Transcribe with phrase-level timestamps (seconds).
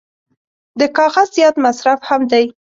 [0.79, 2.45] د کاغذ زیات مصرف هم دی.